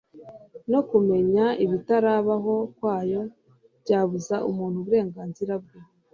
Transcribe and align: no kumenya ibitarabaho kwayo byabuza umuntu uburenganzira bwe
no 0.71 0.79
kumenya 0.89 1.45
ibitarabaho 1.63 2.55
kwayo 2.77 3.21
byabuza 3.81 4.35
umuntu 4.49 4.75
uburenganzira 4.79 5.53
bwe 5.63 5.79